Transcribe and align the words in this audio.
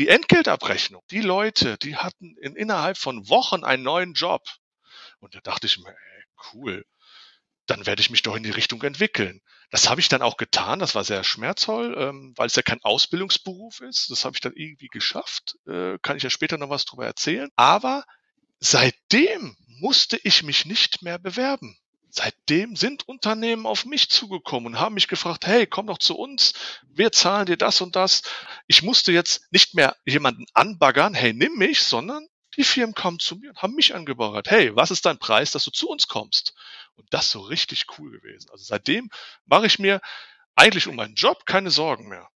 die 0.00 0.08
Entgeltabrechnung. 0.08 1.02
Die 1.10 1.20
Leute, 1.20 1.76
die 1.76 1.94
hatten 1.94 2.34
in, 2.38 2.56
innerhalb 2.56 2.96
von 2.96 3.28
Wochen 3.28 3.64
einen 3.64 3.82
neuen 3.82 4.14
Job. 4.14 4.42
Und 5.18 5.34
da 5.34 5.40
dachte 5.40 5.66
ich 5.66 5.76
mir, 5.76 5.90
ey, 5.90 6.24
cool, 6.54 6.86
dann 7.66 7.84
werde 7.84 8.00
ich 8.00 8.08
mich 8.08 8.22
doch 8.22 8.34
in 8.34 8.42
die 8.42 8.50
Richtung 8.50 8.82
entwickeln. 8.82 9.42
Das 9.70 9.90
habe 9.90 10.00
ich 10.00 10.08
dann 10.08 10.22
auch 10.22 10.38
getan. 10.38 10.78
Das 10.78 10.94
war 10.94 11.04
sehr 11.04 11.22
schmerzvoll, 11.22 11.94
ähm, 11.98 12.32
weil 12.36 12.46
es 12.46 12.56
ja 12.56 12.62
kein 12.62 12.82
Ausbildungsberuf 12.82 13.80
ist. 13.80 14.10
Das 14.10 14.24
habe 14.24 14.34
ich 14.34 14.40
dann 14.40 14.54
irgendwie 14.54 14.88
geschafft. 14.88 15.56
Äh, 15.66 15.98
kann 16.00 16.16
ich 16.16 16.22
ja 16.22 16.30
später 16.30 16.56
noch 16.56 16.70
was 16.70 16.86
drüber 16.86 17.04
erzählen. 17.04 17.50
Aber 17.56 18.04
seitdem 18.58 19.54
musste 19.66 20.18
ich 20.24 20.42
mich 20.42 20.64
nicht 20.64 21.02
mehr 21.02 21.18
bewerben. 21.18 21.78
Seitdem 22.12 22.76
sind 22.76 23.06
Unternehmen 23.08 23.66
auf 23.66 23.84
mich 23.84 24.10
zugekommen 24.10 24.74
und 24.74 24.80
haben 24.80 24.94
mich 24.94 25.08
gefragt, 25.08 25.46
hey, 25.46 25.66
komm 25.66 25.86
doch 25.86 25.98
zu 25.98 26.16
uns, 26.16 26.54
wir 26.88 27.12
zahlen 27.12 27.46
dir 27.46 27.56
das 27.56 27.80
und 27.80 27.94
das. 27.94 28.22
Ich 28.66 28.82
musste 28.82 29.12
jetzt 29.12 29.50
nicht 29.52 29.74
mehr 29.74 29.96
jemanden 30.04 30.46
anbaggern, 30.52 31.14
hey, 31.14 31.32
nimm 31.32 31.56
mich, 31.56 31.82
sondern 31.82 32.26
die 32.56 32.64
Firmen 32.64 32.94
kamen 32.94 33.20
zu 33.20 33.36
mir 33.36 33.50
und 33.50 33.62
haben 33.62 33.74
mich 33.74 33.94
angebaggert. 33.94 34.50
Hey, 34.50 34.74
was 34.74 34.90
ist 34.90 35.06
dein 35.06 35.18
Preis, 35.18 35.52
dass 35.52 35.64
du 35.64 35.70
zu 35.70 35.88
uns 35.88 36.08
kommst? 36.08 36.54
Und 36.96 37.06
das 37.14 37.30
so 37.30 37.40
richtig 37.40 37.86
cool 37.96 38.10
gewesen. 38.10 38.50
Also 38.50 38.64
seitdem 38.64 39.08
mache 39.46 39.66
ich 39.66 39.78
mir 39.78 40.00
eigentlich 40.56 40.88
um 40.88 40.96
meinen 40.96 41.14
Job 41.14 41.46
keine 41.46 41.70
Sorgen 41.70 42.08
mehr. 42.08 42.28